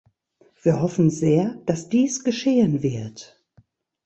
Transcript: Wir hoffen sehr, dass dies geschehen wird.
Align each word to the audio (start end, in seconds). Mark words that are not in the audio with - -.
Wir 0.63 0.81
hoffen 0.81 1.11
sehr, 1.11 1.61
dass 1.67 1.87
dies 1.87 2.23
geschehen 2.23 2.81
wird. 2.81 3.39